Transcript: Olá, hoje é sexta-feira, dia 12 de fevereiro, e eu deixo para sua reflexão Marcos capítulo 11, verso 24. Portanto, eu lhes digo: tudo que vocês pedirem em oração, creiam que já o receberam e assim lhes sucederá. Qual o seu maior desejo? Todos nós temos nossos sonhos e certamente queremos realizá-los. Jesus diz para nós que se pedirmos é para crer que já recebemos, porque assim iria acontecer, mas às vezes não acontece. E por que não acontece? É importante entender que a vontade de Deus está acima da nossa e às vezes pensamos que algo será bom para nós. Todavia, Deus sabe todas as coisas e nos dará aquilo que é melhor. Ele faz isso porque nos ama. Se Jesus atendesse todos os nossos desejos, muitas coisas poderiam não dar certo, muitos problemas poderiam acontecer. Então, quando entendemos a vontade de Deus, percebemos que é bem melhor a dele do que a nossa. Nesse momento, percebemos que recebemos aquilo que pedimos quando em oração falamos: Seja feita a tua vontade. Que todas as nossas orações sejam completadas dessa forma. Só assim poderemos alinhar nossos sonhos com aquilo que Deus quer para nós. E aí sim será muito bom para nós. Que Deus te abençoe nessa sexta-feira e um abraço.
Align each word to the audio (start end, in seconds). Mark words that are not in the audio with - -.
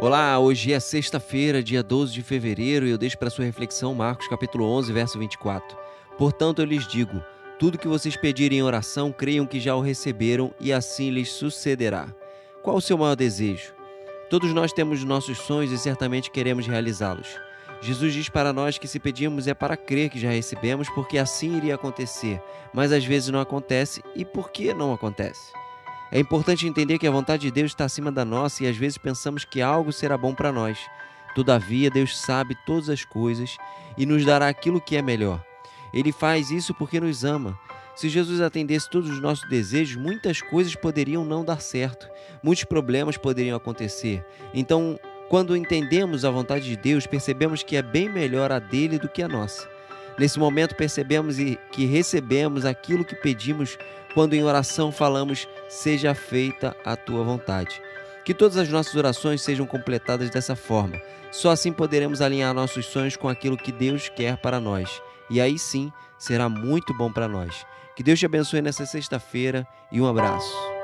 Olá, 0.00 0.38
hoje 0.38 0.72
é 0.72 0.78
sexta-feira, 0.78 1.60
dia 1.60 1.82
12 1.82 2.12
de 2.12 2.22
fevereiro, 2.22 2.86
e 2.86 2.90
eu 2.90 2.96
deixo 2.96 3.18
para 3.18 3.30
sua 3.30 3.44
reflexão 3.44 3.92
Marcos 3.96 4.28
capítulo 4.28 4.64
11, 4.64 4.92
verso 4.92 5.18
24. 5.18 5.76
Portanto, 6.16 6.60
eu 6.60 6.66
lhes 6.66 6.86
digo: 6.86 7.20
tudo 7.58 7.76
que 7.76 7.88
vocês 7.88 8.16
pedirem 8.16 8.58
em 8.58 8.62
oração, 8.62 9.10
creiam 9.10 9.44
que 9.44 9.58
já 9.58 9.74
o 9.74 9.80
receberam 9.80 10.54
e 10.60 10.72
assim 10.72 11.10
lhes 11.10 11.32
sucederá. 11.32 12.14
Qual 12.62 12.76
o 12.76 12.80
seu 12.80 12.96
maior 12.96 13.16
desejo? 13.16 13.74
Todos 14.30 14.54
nós 14.54 14.72
temos 14.72 15.02
nossos 15.02 15.38
sonhos 15.38 15.72
e 15.72 15.78
certamente 15.78 16.30
queremos 16.30 16.68
realizá-los. 16.68 17.28
Jesus 17.80 18.14
diz 18.14 18.28
para 18.28 18.52
nós 18.52 18.78
que 18.78 18.86
se 18.86 19.00
pedirmos 19.00 19.48
é 19.48 19.54
para 19.54 19.76
crer 19.76 20.10
que 20.10 20.20
já 20.20 20.30
recebemos, 20.30 20.88
porque 20.90 21.18
assim 21.18 21.56
iria 21.56 21.74
acontecer, 21.74 22.40
mas 22.72 22.92
às 22.92 23.04
vezes 23.04 23.30
não 23.30 23.40
acontece. 23.40 24.00
E 24.14 24.24
por 24.24 24.52
que 24.52 24.72
não 24.72 24.92
acontece? 24.92 25.52
É 26.10 26.18
importante 26.18 26.66
entender 26.66 26.98
que 26.98 27.06
a 27.06 27.10
vontade 27.10 27.42
de 27.42 27.50
Deus 27.50 27.72
está 27.72 27.84
acima 27.84 28.10
da 28.10 28.24
nossa 28.24 28.64
e 28.64 28.66
às 28.66 28.76
vezes 28.76 28.96
pensamos 28.96 29.44
que 29.44 29.60
algo 29.60 29.92
será 29.92 30.16
bom 30.16 30.34
para 30.34 30.50
nós. 30.50 30.78
Todavia, 31.34 31.90
Deus 31.90 32.18
sabe 32.18 32.56
todas 32.64 32.88
as 32.88 33.04
coisas 33.04 33.56
e 33.96 34.06
nos 34.06 34.24
dará 34.24 34.48
aquilo 34.48 34.80
que 34.80 34.96
é 34.96 35.02
melhor. 35.02 35.44
Ele 35.92 36.10
faz 36.10 36.50
isso 36.50 36.72
porque 36.74 36.98
nos 36.98 37.24
ama. 37.24 37.58
Se 37.94 38.08
Jesus 38.08 38.40
atendesse 38.40 38.88
todos 38.88 39.10
os 39.10 39.20
nossos 39.20 39.48
desejos, 39.48 39.96
muitas 39.96 40.40
coisas 40.40 40.74
poderiam 40.74 41.24
não 41.24 41.44
dar 41.44 41.60
certo, 41.60 42.08
muitos 42.42 42.64
problemas 42.64 43.16
poderiam 43.16 43.56
acontecer. 43.56 44.24
Então, 44.54 44.98
quando 45.28 45.56
entendemos 45.56 46.24
a 46.24 46.30
vontade 46.30 46.64
de 46.64 46.76
Deus, 46.76 47.06
percebemos 47.06 47.62
que 47.62 47.76
é 47.76 47.82
bem 47.82 48.08
melhor 48.08 48.50
a 48.50 48.58
dele 48.58 48.98
do 48.98 49.08
que 49.08 49.22
a 49.22 49.28
nossa. 49.28 49.68
Nesse 50.18 50.38
momento, 50.38 50.74
percebemos 50.74 51.36
que 51.70 51.86
recebemos 51.86 52.64
aquilo 52.64 53.04
que 53.04 53.14
pedimos 53.14 53.76
quando 54.14 54.34
em 54.34 54.42
oração 54.42 54.90
falamos: 54.90 55.46
Seja 55.68 56.14
feita 56.14 56.76
a 56.84 56.96
tua 56.96 57.22
vontade. 57.22 57.80
Que 58.24 58.34
todas 58.34 58.56
as 58.56 58.68
nossas 58.68 58.94
orações 58.94 59.42
sejam 59.42 59.66
completadas 59.66 60.30
dessa 60.30 60.56
forma. 60.56 61.00
Só 61.30 61.50
assim 61.50 61.72
poderemos 61.72 62.20
alinhar 62.20 62.54
nossos 62.54 62.86
sonhos 62.86 63.16
com 63.16 63.28
aquilo 63.28 63.56
que 63.56 63.72
Deus 63.72 64.08
quer 64.08 64.36
para 64.36 64.60
nós. 64.60 65.02
E 65.30 65.40
aí 65.40 65.58
sim 65.58 65.92
será 66.18 66.48
muito 66.48 66.94
bom 66.94 67.12
para 67.12 67.28
nós. 67.28 67.66
Que 67.94 68.02
Deus 68.02 68.18
te 68.18 68.26
abençoe 68.26 68.62
nessa 68.62 68.86
sexta-feira 68.86 69.66
e 69.92 70.00
um 70.00 70.06
abraço. 70.06 70.77